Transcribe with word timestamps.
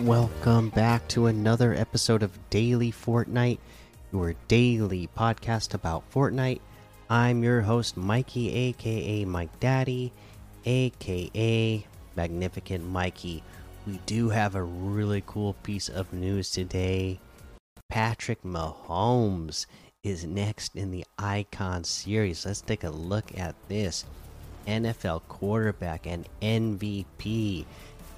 Welcome 0.00 0.70
back 0.70 1.06
to 1.08 1.26
another 1.26 1.72
episode 1.72 2.24
of 2.24 2.50
Daily 2.50 2.90
Fortnite, 2.90 3.58
your 4.12 4.34
daily 4.48 5.08
podcast 5.16 5.72
about 5.72 6.10
Fortnite. 6.12 6.60
I'm 7.08 7.44
your 7.44 7.60
host, 7.62 7.96
Mikey, 7.96 8.52
aka 8.52 9.24
Mike 9.24 9.60
Daddy, 9.60 10.12
aka 10.64 11.86
Magnificent 12.16 12.84
Mikey. 12.84 13.44
We 13.86 14.00
do 14.04 14.30
have 14.30 14.56
a 14.56 14.64
really 14.64 15.22
cool 15.26 15.54
piece 15.62 15.88
of 15.88 16.12
news 16.12 16.50
today. 16.50 17.20
Patrick 17.88 18.42
Mahomes 18.42 19.66
is 20.02 20.24
next 20.24 20.74
in 20.74 20.90
the 20.90 21.04
Icon 21.18 21.84
series. 21.84 22.44
Let's 22.44 22.60
take 22.60 22.82
a 22.82 22.90
look 22.90 23.38
at 23.38 23.54
this. 23.68 24.04
NFL 24.66 25.22
quarterback 25.28 26.06
and 26.06 26.26
MVP 26.42 27.64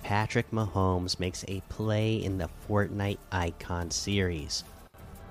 Patrick 0.06 0.52
Mahomes 0.52 1.18
makes 1.18 1.44
a 1.48 1.60
play 1.68 2.14
in 2.14 2.38
the 2.38 2.48
Fortnite 2.68 3.18
Icon 3.32 3.90
series. 3.90 4.62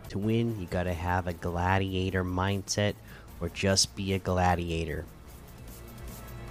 To 0.09 0.17
win, 0.17 0.59
you 0.59 0.67
gotta 0.69 0.93
have 0.93 1.27
a 1.27 1.33
gladiator 1.33 2.25
mindset 2.25 2.95
or 3.39 3.47
just 3.47 3.95
be 3.95 4.11
a 4.11 4.19
gladiator. 4.19 5.05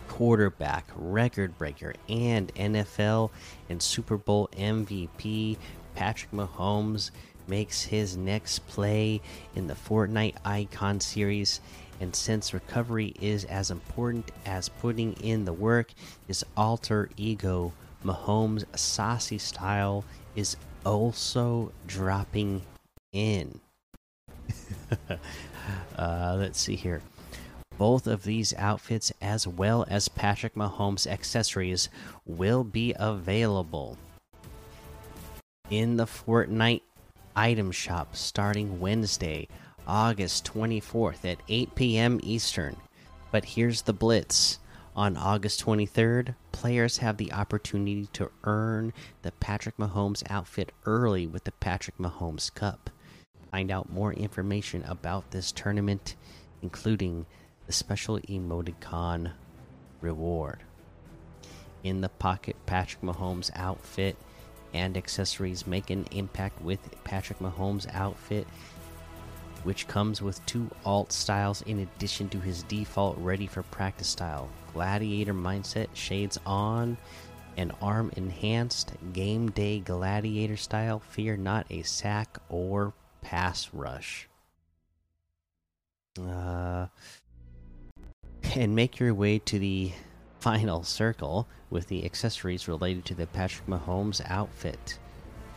Quarterback, 0.09 0.87
record 0.97 1.59
breaker, 1.59 1.93
and 2.09 2.51
NFL 2.55 3.29
and 3.69 3.83
Super 3.83 4.17
Bowl 4.17 4.49
MVP 4.57 5.59
Patrick 5.95 6.33
Mahomes 6.33 7.11
makes 7.47 7.83
his 7.83 8.17
next 8.17 8.67
play 8.69 9.21
in 9.55 9.67
the 9.67 9.75
Fortnite 9.75 10.37
Icon 10.47 10.99
series. 10.99 11.61
And 12.01 12.17
since 12.17 12.55
recovery 12.55 13.15
is 13.21 13.45
as 13.45 13.71
important 13.71 14.31
as 14.47 14.71
putting 14.71 15.13
in 15.21 15.45
the 15.45 15.53
work, 15.53 15.93
his 16.27 16.43
alter 16.57 17.11
ego 17.19 17.75
Mahomes' 18.05 18.65
saucy 18.77 19.39
style 19.39 20.05
is 20.37 20.57
also 20.85 21.73
dropping 21.87 22.63
in. 23.13 23.61
uh, 25.99 26.37
let's 26.39 26.61
see 26.61 26.77
here. 26.77 27.03
Both 27.79 28.07
of 28.07 28.23
these 28.23 28.55
outfits, 28.55 29.13
as 29.21 29.49
well 29.49 29.85
as 29.89 30.09
Patrick 30.09 30.55
Mahomes' 30.55 31.07
accessories, 31.07 31.89
will 32.25 32.63
be 32.63 32.95
available 32.97 33.99
in 35.71 35.97
the 35.97 36.07
Fortnite 36.07 36.83
item 37.35 37.73
shop 37.73 38.15
starting 38.15 38.79
Wednesday, 38.79 39.49
August 39.87 40.45
24th 40.53 41.25
at 41.25 41.39
8 41.49 41.75
p.m. 41.75 42.21
Eastern. 42.23 42.77
But 43.33 43.45
here's 43.45 43.83
the 43.83 43.93
blitz 43.93 44.61
on 44.97 45.17
August 45.17 45.65
23rd, 45.65 46.35
players 46.53 46.99
have 46.99 47.17
the 47.17 47.33
opportunity 47.33 48.09
to 48.13 48.31
earn 48.45 48.93
the 49.23 49.33
Patrick 49.33 49.77
Mahomes 49.77 50.23
outfit 50.31 50.71
early 50.87 51.27
with 51.27 51.45
the 51.45 51.53
Patrick 51.53 51.99
Mahomes 51.99 52.55
Cup. 52.55 52.91
Find 53.51 53.71
out 53.71 53.91
more 53.91 54.13
information 54.13 54.85
about 54.85 55.31
this 55.31 55.51
tournament, 55.51 56.15
including 56.63 57.27
the 57.67 57.73
special 57.73 58.21
emoticon 58.21 59.33
reward. 60.01 60.61
In 61.83 62.01
the 62.01 62.09
pocket, 62.09 62.57
Patrick 62.67 63.03
Mahomes 63.03 63.51
outfit 63.55 64.17
and 64.73 64.97
accessories 64.97 65.67
make 65.67 65.91
an 65.91 66.07
impact 66.11 66.61
with 66.63 66.79
Patrick 67.05 67.39
Mahomes 67.39 67.87
outfit 67.93 68.47
which 69.65 69.89
comes 69.89 70.23
with 70.23 70.45
two 70.47 70.71
alt 70.85 71.13
styles 71.13 71.63
in 71.63 71.81
addition 71.81 72.29
to 72.29 72.41
his 72.41 72.63
default 72.65 73.19
ready 73.19 73.47
for 73.47 73.63
practice 73.65 74.09
style. 74.09 74.49
Gladiator 74.73 75.35
mindset 75.35 75.89
shades 75.95 76.39
on 76.47 76.97
and 77.57 77.73
arm 77.81 78.11
enhanced 78.17 78.93
game 79.13 79.51
day 79.51 79.81
gladiator 79.81 80.57
style. 80.57 81.01
Fear 81.01 81.39
not 81.39 81.67
a 81.71 81.83
sack 81.83 82.39
or 82.49 82.93
pass 83.23 83.71
rush. 83.73 84.29
Uh, 86.21 86.87
and 88.55 88.75
make 88.75 89.01
your 89.01 89.15
way 89.15 89.39
to 89.41 89.59
the 89.59 89.93
final 90.39 90.83
circle 90.83 91.49
with 91.71 91.89
the 91.89 92.05
accessories 92.05 92.69
related 92.69 93.05
to 93.07 93.15
the 93.15 93.27
Patrick 93.27 93.67
Mahomes 93.67 94.21
outfit. 94.27 94.99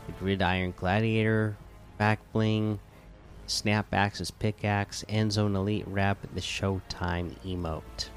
The 0.08 0.14
Gridiron 0.14 0.74
Gladiator, 0.78 1.58
back 1.98 2.20
bling, 2.32 2.80
Snapbacks 3.48 4.20
is 4.20 4.30
pickaxe, 4.30 5.06
End 5.08 5.32
Zone 5.32 5.56
Elite 5.56 5.88
wrap, 5.88 6.18
the 6.34 6.42
Showtime 6.42 7.34
emote. 7.46 8.10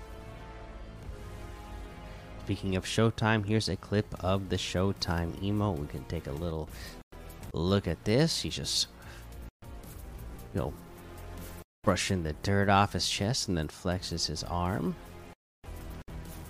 Speaking 2.45 2.75
of 2.75 2.85
Showtime, 2.85 3.47
here's 3.47 3.69
a 3.69 3.77
clip 3.77 4.13
of 4.25 4.49
the 4.49 4.57
Showtime 4.57 5.33
emote. 5.41 5.79
We 5.79 5.87
can 5.87 6.05
take 6.05 6.27
a 6.27 6.33
little 6.33 6.69
look 7.53 7.87
at 7.87 8.05
this. 8.05 8.43
He's 8.43 8.57
just, 8.57 8.89
you 10.53 10.61
know, 10.61 10.73
brushing 11.85 12.25
the 12.25 12.33
dirt 12.43 12.69
off 12.69 12.95
his 12.95 13.09
chest 13.09 13.47
and 13.47 13.57
then 13.57 13.69
flexes 13.69 14.27
his 14.27 14.43
arm. 14.43 14.97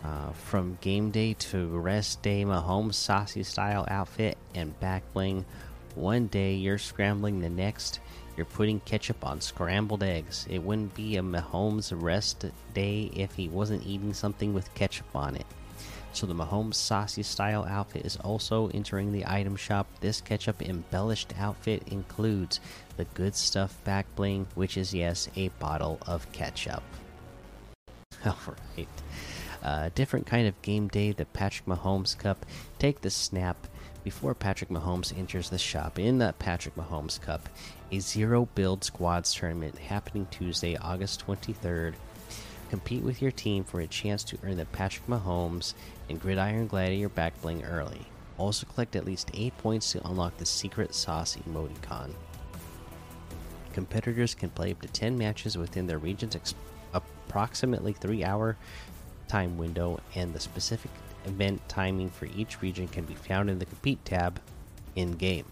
Uh, 0.03 0.33
from 0.33 0.79
game 0.81 1.11
day 1.11 1.35
to 1.35 1.67
rest 1.67 2.23
day, 2.23 2.45
Mahomes 2.47 2.95
saucy 2.95 3.43
style 3.43 3.85
outfit 3.91 4.39
and 4.55 4.79
back 4.81 5.03
bling. 5.13 5.45
One 5.95 6.29
day 6.29 6.55
you're 6.55 6.79
scrambling, 6.79 7.41
the 7.41 7.51
next 7.51 8.01
you're 8.41 8.47
putting 8.47 8.81
ketchup 8.81 9.23
on 9.23 9.39
scrambled 9.39 10.03
eggs. 10.03 10.47
It 10.49 10.63
wouldn't 10.63 10.95
be 10.95 11.19
a 11.19 11.23
Mahomes 11.23 11.93
rest 11.95 12.47
day 12.73 13.11
if 13.15 13.35
he 13.35 13.51
wasn't 13.51 13.87
eating 13.87 14.15
something 14.15 14.55
with 14.55 14.73
ketchup 14.73 15.15
on 15.15 15.37
it. 15.37 15.45
So 16.15 16.27
the 16.27 16.33
Mahomes 16.33 16.77
saucy 16.77 17.23
style 17.23 17.67
outfit 17.69 18.07
is 18.07 18.17
also 18.17 18.69
entering 18.69 19.13
the 19.13 19.27
item 19.27 19.57
shop. 19.57 19.87
This 20.01 20.23
ketchup 20.23 20.63
embellished 20.63 21.35
outfit 21.39 21.83
includes 21.89 22.61
the 22.97 23.05
good 23.13 23.35
stuff 23.35 23.77
back 23.85 24.07
bling, 24.17 24.47
which 24.55 24.79
is 24.79 24.95
yes, 24.95 25.29
a 25.37 25.49
bottle 25.59 25.99
of 26.07 26.33
ketchup. 26.33 26.83
Alright. 28.27 28.89
Uh, 29.63 29.91
different 29.95 30.27
kind 30.27 30.47
of 30.47 30.63
game 30.63 30.89
day, 30.89 31.13
the 31.13 31.27
Patrick 31.27 31.67
Mahomes 31.67 32.17
Cup. 32.17 32.47
Take 32.79 33.03
the 33.03 33.11
snap 33.11 33.67
before 34.03 34.35
Patrick 34.35 34.71
Mahomes 34.71 35.17
enters 35.17 35.51
the 35.51 35.59
shop 35.59 35.99
in 35.99 36.19
the 36.19 36.35
Patrick 36.39 36.75
Mahomes 36.77 37.21
Cup, 37.21 37.49
a 37.93 37.99
zero 37.99 38.49
build 38.55 38.85
squads 38.85 39.35
tournament 39.35 39.79
happening 39.79 40.27
Tuesday, 40.31 40.77
August 40.77 41.27
23rd. 41.27 41.95
Compete 42.71 43.03
with 43.03 43.21
your 43.21 43.31
team 43.31 43.65
for 43.65 43.81
a 43.81 43.87
chance 43.87 44.23
to 44.25 44.39
earn 44.45 44.57
the 44.57 44.65
Patrick 44.67 45.07
Mahomes 45.07 45.75
and 46.09 46.21
Gridiron 46.21 46.67
Gladiator 46.67 47.09
back 47.09 47.41
bling 47.43 47.65
early. 47.65 48.01
Also, 48.39 48.67
collect 48.67 48.97
at 48.97 49.05
least 49.05 49.31
8 49.35 49.57
points 49.59 49.93
to 49.93 50.07
unlock 50.07 50.37
the 50.39 50.47
secret 50.47 50.95
sauce 50.95 51.37
emoticon. 51.49 52.15
Competitors 53.73 54.35
can 54.35 54.51
play 54.51 54.73
up 54.73 54.81
to 54.81 54.89
10 54.89 55.19
matches 55.19 55.59
within 55.59 55.87
their 55.87 55.99
region's 55.99 56.37
approximately 56.95 57.93
3 57.93 58.25
hour 58.25 58.57
time 59.29 59.57
window, 59.57 60.01
and 60.17 60.35
the 60.35 60.41
specific 60.41 60.91
event 61.27 61.61
timing 61.69 62.11
for 62.11 62.27
each 62.27 62.63
region 62.63 62.89
can 62.89 63.05
be 63.05 63.15
found 63.15 63.51
in 63.51 63.59
the 63.59 63.67
Compete 63.67 64.05
tab 64.05 64.41
in 64.97 65.13
game. 65.13 65.47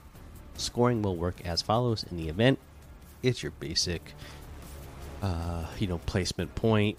Scoring 0.57 1.03
will 1.03 1.17
work 1.17 1.41
as 1.45 1.63
follows 1.63 2.05
in 2.11 2.17
the 2.17 2.29
event. 2.29 2.59
It's 3.23 3.43
your 3.43 3.53
basic, 3.53 4.15
uh, 5.23 5.67
you 5.79 5.87
know, 5.87 5.99
placement 5.99 6.55
point, 6.55 6.99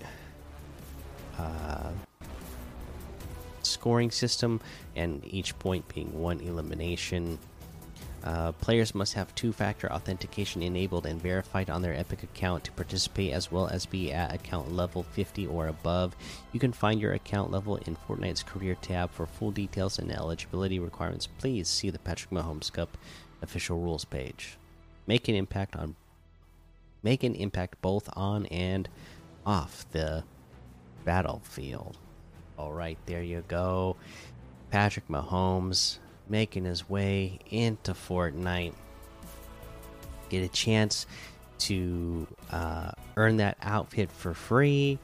uh, 1.37 1.91
scoring 3.63 4.11
system, 4.11 4.61
and 4.95 5.21
each 5.25 5.57
point 5.59 5.87
being 5.93 6.19
one 6.19 6.39
elimination. 6.39 7.39
Uh, 8.23 8.51
players 8.53 8.93
must 8.93 9.13
have 9.13 9.33
two 9.33 9.53
factor 9.53 9.91
authentication 9.91 10.61
enabled 10.61 11.05
and 11.05 11.21
verified 11.21 11.69
on 11.69 11.81
their 11.81 11.93
Epic 11.93 12.23
account 12.23 12.63
to 12.65 12.71
participate, 12.73 13.31
as 13.31 13.51
well 13.51 13.67
as 13.67 13.85
be 13.85 14.11
at 14.11 14.33
account 14.33 14.73
level 14.73 15.03
50 15.03 15.47
or 15.47 15.67
above. 15.67 16.15
You 16.51 16.59
can 16.59 16.73
find 16.73 16.99
your 16.99 17.13
account 17.13 17.51
level 17.51 17.77
in 17.77 17.95
Fortnite's 17.95 18.43
career 18.43 18.75
tab. 18.75 19.11
For 19.11 19.25
full 19.25 19.51
details 19.51 19.99
and 19.99 20.11
eligibility 20.11 20.79
requirements, 20.79 21.27
please 21.27 21.67
see 21.67 21.89
the 21.89 21.99
Patrick 21.99 22.31
Mahomes 22.31 22.71
Cup 22.71 22.97
official 23.41 23.79
rules 23.79 24.05
page. 24.05 24.57
Make 25.07 25.27
an 25.27 25.35
impact 25.35 25.75
on 25.75 25.95
make 27.01 27.23
an 27.23 27.35
impact 27.35 27.81
both 27.81 28.09
on 28.17 28.45
and 28.47 28.89
off 29.45 29.85
the 29.91 30.23
battlefield. 31.05 31.97
All 32.57 32.73
right, 32.73 32.97
there 33.05 33.23
you 33.23 33.43
go. 33.47 33.95
Patrick 34.69 35.07
Mahomes 35.07 35.99
making 36.29 36.65
his 36.65 36.89
way 36.89 37.39
into 37.49 37.93
Fortnite. 37.93 38.73
Get 40.29 40.43
a 40.43 40.47
chance 40.47 41.05
to 41.59 42.27
uh, 42.51 42.91
earn 43.17 43.37
that 43.37 43.57
outfit 43.61 44.11
for 44.11 44.33
free. 44.33 44.99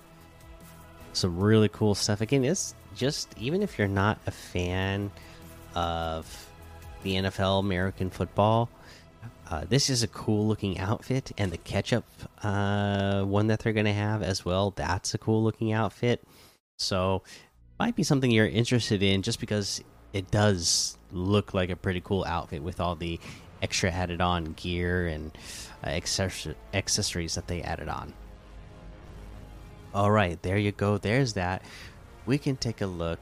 Some 1.14 1.40
really 1.40 1.70
cool 1.70 1.96
stuff. 1.96 2.22
Again, 2.22 2.44
it's 2.44 2.76
just 2.96 3.34
even 3.38 3.62
if 3.62 3.78
you're 3.78 3.88
not 3.88 4.20
a 4.28 4.32
fan 4.32 5.12
of 5.74 6.50
the 7.04 7.16
NFL, 7.16 7.60
American 7.60 8.10
football, 8.10 8.70
uh, 9.50 9.64
this 9.70 9.90
is 9.90 10.02
a 10.02 10.08
cool 10.08 10.48
looking 10.48 10.80
outfit, 10.80 11.32
and 11.38 11.52
the 11.52 11.58
ketchup 11.58 12.06
uh, 12.42 13.22
one 13.24 13.48
that 13.48 13.60
they're 13.60 13.74
going 13.74 13.86
to 13.86 13.94
have 13.94 14.24
as 14.24 14.44
well. 14.44 14.72
That's 14.72 15.14
a 15.14 15.18
cool 15.18 15.44
looking 15.44 15.72
outfit. 15.72 16.24
So, 16.78 17.22
might 17.80 17.96
be 17.96 18.04
something 18.04 18.32
you're 18.32 18.48
interested 18.48 19.04
in 19.04 19.22
just 19.22 19.40
because 19.40 19.84
it 20.16 20.32
does 20.32 20.98
look 21.12 21.54
like 21.54 21.70
a 21.70 21.76
pretty 21.76 22.00
cool 22.00 22.24
outfit 22.26 22.64
with 22.64 22.80
all 22.80 22.96
the 22.96 23.20
extra 23.62 23.92
added 23.92 24.22
on 24.22 24.54
gear 24.54 25.08
and 25.08 25.38
uh, 25.84 25.90
accessories 26.74 27.36
that 27.36 27.48
they 27.48 27.62
added 27.62 27.90
on. 27.90 28.14
All 29.94 30.10
right, 30.10 30.42
there 30.42 30.58
you 30.58 30.72
go. 30.72 30.98
There's 30.98 31.34
that. 31.34 31.64
We 32.26 32.38
can 32.38 32.56
take 32.56 32.80
a 32.80 32.86
look 32.86 33.20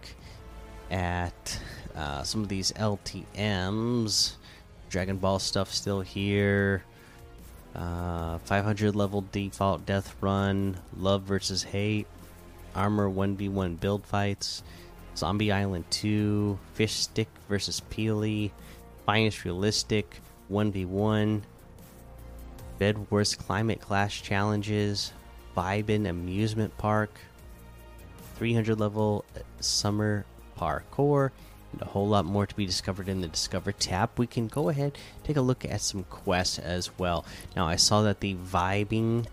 at 0.92 1.60
uh, 1.96 2.22
some 2.22 2.44
of 2.44 2.48
these 2.48 2.72
LTMs. 2.74 4.34
Dragon 4.90 5.18
Ball 5.18 5.40
stuff 5.40 5.74
still 5.74 6.02
here. 6.02 6.84
Uh, 7.74 8.38
500 8.38 8.96
level 8.96 9.26
default 9.32 9.88
death 9.88 10.16
run. 10.22 10.78
Love 10.96 11.24
versus 11.24 11.64
hate. 11.64 12.06
Armor 12.76 13.10
1v1 13.10 13.80
build 13.80 14.06
fights. 14.06 14.62
Zombie 15.16 15.52
Island 15.52 15.86
2. 15.92 16.58
Fish 16.74 16.94
Stick 16.94 17.28
versus 17.48 17.82
Peely. 17.90 18.52
Finest 19.06 19.46
Realistic 19.46 20.20
1v1. 20.52 21.42
Bed 22.80 23.12
Wars 23.12 23.36
Climate 23.36 23.82
Clash 23.82 24.24
Challenges. 24.24 25.14
Vibin 25.56 26.08
Amusement 26.08 26.78
Park. 26.78 27.20
300 28.36 28.80
level 28.80 29.24
Summer 29.60 30.26
Parkour 30.58 31.32
and 31.74 31.82
a 31.82 31.86
whole 31.86 32.08
lot 32.08 32.26
more 32.26 32.46
to 32.46 32.56
be 32.56 32.66
discovered 32.66 33.10
in 33.10 33.22
the 33.22 33.28
Discover 33.28 33.74
tab. 33.74 34.12
We 34.18 34.28
can 34.28 34.48
go 34.48 34.70
ahead 34.70 34.98
take 35.24 35.38
a 35.38 35.42
look 35.42 35.66
at 35.66 35.82
some 35.82 36.04
quests 36.04 36.60
as 36.60 36.98
well. 36.98 37.26
Now 37.56 37.68
I 37.68 37.76
saw 37.76 38.04
that 38.04 38.20
the 38.20 38.36
vibing 38.36 39.26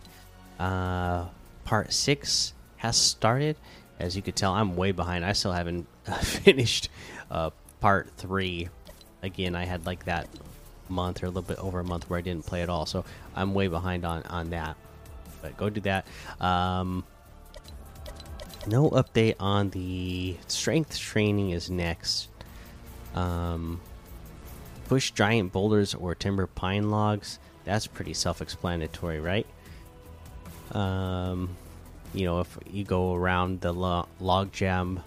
uh, 0.58 1.26
part 1.64 1.92
six 1.92 2.54
has 2.78 2.96
started. 2.96 3.56
As 4.00 4.16
you 4.16 4.22
could 4.22 4.34
tell, 4.34 4.52
I'm 4.52 4.76
way 4.76 4.92
behind. 4.92 5.24
I 5.24 5.32
still 5.32 5.52
haven't 5.52 5.86
finished 6.22 6.88
uh, 7.30 7.50
part 7.80 8.10
three. 8.16 8.68
Again, 9.22 9.54
I 9.54 9.66
had 9.66 9.84
like 9.86 10.06
that 10.06 10.28
month 10.88 11.22
or 11.22 11.26
a 11.26 11.28
little 11.28 11.42
bit 11.42 11.58
over 11.58 11.80
a 11.80 11.84
month 11.84 12.08
where 12.08 12.18
I 12.18 12.22
didn't 12.22 12.46
play 12.46 12.62
at 12.62 12.68
all, 12.68 12.86
so 12.86 13.04
I'm 13.36 13.54
way 13.54 13.68
behind 13.68 14.04
on 14.04 14.22
on 14.24 14.50
that. 14.50 14.76
But 15.42 15.56
go 15.56 15.68
do 15.70 15.80
that. 15.82 16.06
Um, 16.40 17.04
no 18.66 18.90
update 18.90 19.36
on 19.38 19.70
the 19.70 20.36
strength 20.48 20.98
training 20.98 21.50
is 21.50 21.70
next. 21.70 22.28
Um, 23.14 23.80
push 24.88 25.10
giant 25.10 25.52
boulders 25.52 25.94
or 25.94 26.14
timber 26.14 26.46
pine 26.46 26.90
logs. 26.90 27.38
That's 27.64 27.86
pretty 27.86 28.14
self-explanatory, 28.14 29.20
right? 29.20 29.46
Um, 30.72 31.56
you 32.12 32.24
know, 32.24 32.40
if 32.40 32.58
you 32.70 32.84
go 32.84 33.14
around 33.14 33.60
the 33.60 33.72
lo 33.72 34.08
log 34.18 34.52
jam 34.52 35.02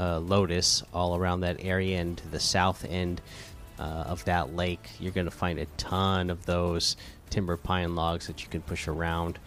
uh, 0.00 0.18
lotus 0.18 0.82
all 0.92 1.16
around 1.16 1.40
that 1.40 1.56
area 1.60 2.00
and 2.00 2.16
to 2.18 2.28
the 2.28 2.40
south 2.40 2.84
end 2.88 3.20
uh, 3.78 4.04
of 4.06 4.24
that 4.24 4.54
lake, 4.54 4.90
you're 4.98 5.12
going 5.12 5.26
to 5.26 5.30
find 5.30 5.58
a 5.58 5.66
ton 5.76 6.30
of 6.30 6.44
those 6.46 6.96
timber 7.30 7.56
pine 7.56 7.94
logs 7.94 8.26
that 8.26 8.42
you 8.42 8.48
can 8.48 8.62
push 8.62 8.88
around. 8.88 9.38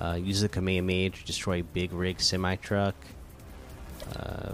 Uh, 0.00 0.18
use 0.20 0.40
the 0.40 0.48
Kamehameha 0.48 1.10
to 1.10 1.24
destroy 1.24 1.62
big 1.62 1.92
rig 1.92 2.20
semi 2.20 2.56
truck. 2.56 2.94
Uh, 4.16 4.52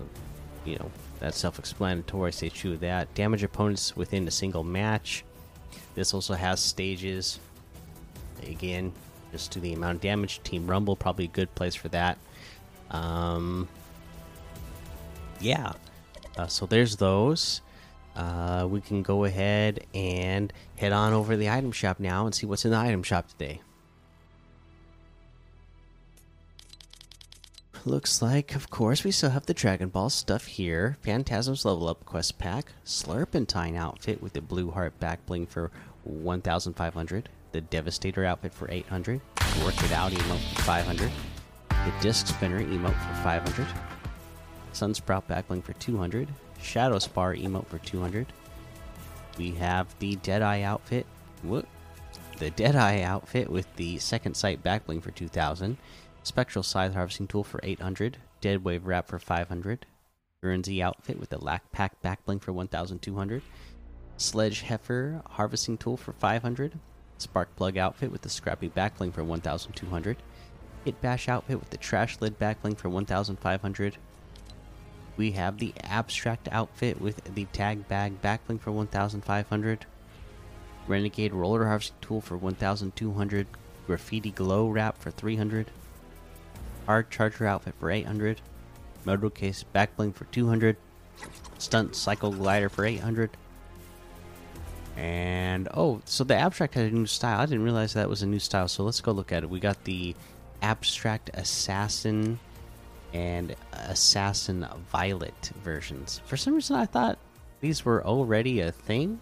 you 0.65 0.77
know, 0.77 0.91
that's 1.19 1.39
self 1.39 1.59
explanatory. 1.59 2.33
Stay 2.33 2.51
true 2.51 2.73
to 2.73 2.79
that. 2.79 3.13
Damage 3.15 3.43
opponents 3.43 3.97
within 3.97 4.29
a 4.29 4.31
single 4.31 4.65
match. 4.65 5.25
This 5.95 6.15
also 6.15 6.35
has 6.35 6.61
stages. 6.61 7.41
Again, 8.43 8.93
just 9.33 9.53
to 9.53 9.61
the 9.61 9.73
amount 9.73 9.97
of 9.97 10.01
damage. 10.01 10.43
Team 10.43 10.67
Rumble, 10.67 10.97
probably 10.97 11.27
a 11.27 11.29
good 11.29 11.55
place 11.55 11.75
for 11.75 11.89
that. 11.89 12.19
Um, 12.91 13.69
yeah. 15.41 15.73
Uh, 16.37 16.47
so 16.47 16.67
there's 16.67 16.97
those. 16.97 17.61
Uh, 18.17 18.67
we 18.69 18.81
can 18.81 19.03
go 19.03 19.25
ahead 19.25 19.87
and 19.95 20.53
head 20.77 20.93
on 20.93 21.13
over 21.13 21.33
to 21.33 21.37
the 21.37 21.49
item 21.49 21.73
shop 21.73 22.01
now 22.01 22.27
and 22.27 22.35
see 22.35 22.47
what's 22.47 22.65
in 22.65 22.71
the 22.73 22.77
item 22.77 23.03
shop 23.03 23.29
today. 23.29 23.61
looks 27.87 28.21
like, 28.21 28.55
of 28.55 28.71
course, 28.71 29.05
we 29.05 29.11
still 29.11 29.31
have 29.31 29.47
the 29.47 29.55
Dragon 29.55 29.89
Ball 29.89 30.11
stuff 30.11 30.47
here. 30.47 30.97
Phantasm's 31.03 31.65
level 31.65 31.89
up 31.89 32.05
quest 32.05 32.39
pack, 32.39 32.73
Slurpentine 32.85 33.77
outfit 33.77 34.23
with 34.23 34.33
the 34.33 34.41
blue 34.41 34.71
heart 34.71 34.99
back 35.01 35.25
bling 35.27 35.47
for 35.47 35.71
1,500, 36.05 37.29
the 37.53 37.61
Devastator 37.61 38.25
outfit 38.25 38.53
for 38.53 38.71
800, 38.71 39.21
Work 39.65 39.83
It 39.83 39.93
Out 39.93 40.13
emote 40.13 40.55
for 40.55 40.63
500, 40.63 41.11
the 41.69 41.93
Disc 42.01 42.27
Spinner 42.27 42.61
emote 42.61 42.95
for 42.95 43.23
500, 43.23 43.67
Sunsprout 44.73 45.27
back 45.27 45.49
bling 45.49 45.63
for 45.63 45.73
200, 45.75 46.29
Shadow 46.63 46.99
Spar 46.99 47.35
emote 47.35 47.67
for 47.67 47.79
200. 47.79 48.27
We 49.39 49.53
have 49.53 49.95
the 49.99 50.17
Deadeye 50.17 50.63
outfit. 50.63 51.07
What? 51.43 51.65
The 52.39 52.51
Deadeye 52.51 53.03
outfit 53.03 53.51
with 53.51 53.75
the 53.77 53.99
second 53.99 54.35
sight 54.35 54.63
back 54.63 54.87
bling 54.87 55.01
for 55.01 55.11
2,000 55.11 55.77
Spectral 56.23 56.63
Scythe 56.63 56.95
Harvesting 56.95 57.27
Tool 57.27 57.45
for 57.45 57.61
800. 57.63 58.19
Dead 58.41 58.65
Wave 58.65 58.87
Wrap 58.87 59.09
for 59.09 59.19
500. 59.19 59.87
Guernsey 60.43 60.83
Outfit 60.83 61.19
with 61.19 61.31
the 61.31 61.43
Lack 61.43 61.71
Pack 61.73 62.01
Backbling 62.03 62.41
for 62.41 62.53
1200. 62.53 63.43
Sledge 64.17 64.63
Heifer 64.63 65.23
Harvesting 65.31 65.79
Tool 65.79 65.97
for 65.97 66.13
500. 66.13 66.79
Spark 67.21 67.55
Plug 67.57 67.77
Outfit 67.77 68.11
with 68.11 68.23
the 68.23 68.29
Scrappy 68.29 68.69
Backbling 68.69 69.13
for 69.13 69.23
1200. 69.25 70.17
Hit 70.85 71.01
Bash 71.01 71.29
Outfit 71.29 71.59
with 71.59 71.71
the 71.71 71.77
Trash 71.77 72.21
Lid 72.21 72.39
Backbling 72.39 72.77
for 72.77 72.89
1500. 72.89 73.97
We 75.17 75.33
have 75.33 75.59
the 75.59 75.75
Abstract 75.83 76.49
Outfit 76.51 77.01
with 77.01 77.35
the 77.35 77.45
Tag 77.47 77.87
Bag 77.89 78.23
Backbling 78.23 78.61
for 78.61 78.73
1500. 78.73 79.87
Renegade 80.87 81.35
Roller 81.35 81.67
Harvesting 81.67 81.97
Tool 82.01 82.21
for 82.21 82.37
1200. 82.37 83.47
Graffiti 83.87 84.31
Glow 84.31 84.69
Wrap 84.69 84.99
for 84.99 85.11
300 85.11 85.71
Hard 86.87 87.11
Charger 87.11 87.47
outfit 87.47 87.75
for 87.79 87.91
800. 87.91 88.41
Moto 89.05 89.31
case 89.31 89.65
backbling 89.75 90.15
for 90.15 90.25
200. 90.27 90.77
Stunt 91.59 91.95
cycle 91.95 92.33
glider 92.33 92.69
for 92.69 92.85
800. 92.85 93.31
And 94.97 95.69
oh, 95.75 96.03
so 96.05 96.25
the 96.25 96.37
abstract 96.37 96.75
had 96.75 96.93
a 96.93 96.95
new 96.95 97.07
style. 97.07 97.41
I 97.41 97.47
didn't 97.47 97.63
realize 97.63 97.95
that 97.95 98.09
was 98.09 98.23
a 98.23 98.27
new 98.27 98.39
style. 98.39 98.69
So 98.69 98.83
let's 98.85 99.01
go 99.01 99.13
look 99.13 99.33
at 99.33 99.43
it. 99.43 99.51
We 99.51 99.61
got 99.61 99.83
the 99.85 100.15
abstract 100.63 101.31
assassin 101.35 102.39
and 103.13 103.55
assassin 103.73 104.67
violet 104.93 105.53
versions. 105.65 106.21
For 106.27 106.37
some 106.37 106.55
reason, 106.55 106.77
I 106.77 106.87
thought 106.87 107.19
these 107.61 107.85
were 107.85 108.05
already 108.05 108.61
a 108.61 108.73
thing. 108.73 109.21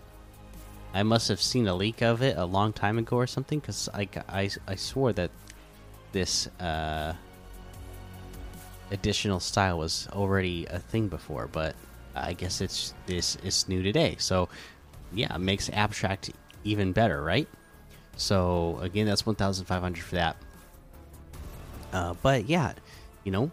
I 0.94 1.02
must 1.02 1.28
have 1.28 1.40
seen 1.40 1.68
a 1.68 1.74
leak 1.74 2.02
of 2.02 2.22
it 2.22 2.36
a 2.36 2.44
long 2.44 2.72
time 2.72 2.98
ago 2.98 3.16
or 3.16 3.26
something 3.26 3.58
because 3.60 3.88
I, 3.92 4.08
I, 4.28 4.50
I 4.66 4.74
swore 4.74 5.12
that 5.12 5.30
this 6.12 6.46
uh, 6.60 7.12
additional 8.90 9.40
style 9.40 9.78
was 9.78 10.08
already 10.12 10.66
a 10.66 10.78
thing 10.78 11.08
before, 11.08 11.46
but 11.46 11.74
I 12.14 12.32
guess 12.32 12.60
it's 12.60 12.94
this 13.06 13.36
is 13.36 13.68
new 13.68 13.82
today. 13.82 14.16
So 14.18 14.48
yeah, 15.12 15.36
makes 15.36 15.70
abstract 15.70 16.30
even 16.64 16.92
better, 16.92 17.22
right? 17.22 17.48
So 18.16 18.78
again, 18.80 19.06
that's 19.06 19.24
1,500 19.24 20.02
for 20.02 20.14
that. 20.16 20.36
Uh, 21.92 22.14
but 22.22 22.48
yeah, 22.48 22.72
you 23.24 23.32
know, 23.32 23.50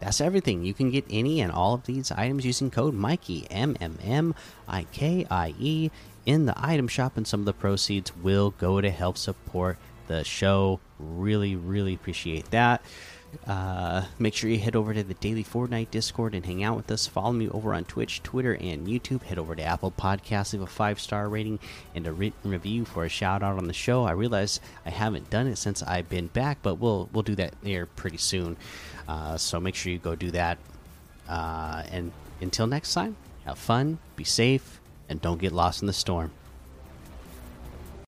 that's 0.00 0.20
everything. 0.20 0.64
You 0.64 0.74
can 0.74 0.90
get 0.90 1.04
any 1.10 1.40
and 1.40 1.52
all 1.52 1.74
of 1.74 1.84
these 1.84 2.10
items 2.10 2.44
using 2.44 2.70
code 2.70 2.94
Mikey 2.94 3.46
M 3.50 3.76
M 3.80 3.98
M 4.02 4.34
I 4.66 4.84
K 4.92 5.26
I 5.30 5.54
E 5.58 5.90
in 6.26 6.46
the 6.46 6.54
item 6.56 6.88
shop, 6.88 7.16
and 7.16 7.26
some 7.26 7.40
of 7.40 7.46
the 7.46 7.52
proceeds 7.52 8.14
will 8.16 8.50
go 8.50 8.80
to 8.80 8.90
help 8.90 9.16
support 9.16 9.78
the 10.06 10.24
show. 10.24 10.80
Really, 10.98 11.54
really 11.54 11.94
appreciate 11.94 12.50
that. 12.50 12.82
Uh, 13.46 14.04
make 14.18 14.34
sure 14.34 14.50
you 14.50 14.58
head 14.58 14.76
over 14.76 14.92
to 14.92 15.02
the 15.02 15.14
Daily 15.14 15.44
Fortnite 15.44 15.90
Discord 15.90 16.34
and 16.34 16.44
hang 16.44 16.62
out 16.62 16.76
with 16.76 16.90
us. 16.90 17.06
Follow 17.06 17.32
me 17.32 17.48
over 17.48 17.74
on 17.74 17.84
Twitch, 17.84 18.22
Twitter, 18.22 18.54
and 18.54 18.86
YouTube. 18.86 19.22
Head 19.22 19.38
over 19.38 19.54
to 19.54 19.62
Apple 19.62 19.92
Podcasts, 19.92 20.52
leave 20.52 20.62
a 20.62 20.66
five 20.66 21.00
star 21.00 21.28
rating 21.28 21.58
and 21.94 22.06
a 22.06 22.12
written 22.12 22.50
review 22.50 22.84
for 22.84 23.04
a 23.04 23.08
shout 23.08 23.42
out 23.42 23.56
on 23.56 23.66
the 23.66 23.72
show. 23.72 24.04
I 24.04 24.12
realize 24.12 24.60
I 24.84 24.90
haven't 24.90 25.30
done 25.30 25.46
it 25.46 25.56
since 25.56 25.82
I've 25.82 26.08
been 26.08 26.28
back, 26.28 26.58
but 26.62 26.76
we'll 26.76 27.08
we'll 27.12 27.22
do 27.22 27.34
that 27.36 27.54
there 27.62 27.86
pretty 27.86 28.18
soon. 28.18 28.56
Uh, 29.08 29.36
so 29.36 29.58
make 29.60 29.74
sure 29.74 29.92
you 29.92 29.98
go 29.98 30.14
do 30.14 30.30
that. 30.32 30.58
Uh, 31.28 31.84
and 31.90 32.12
until 32.40 32.66
next 32.66 32.94
time, 32.94 33.16
have 33.44 33.58
fun, 33.58 33.98
be 34.16 34.24
safe, 34.24 34.80
and 35.08 35.20
don't 35.20 35.40
get 35.40 35.52
lost 35.52 35.82
in 35.82 35.86
the 35.86 35.92
storm. 35.92 36.32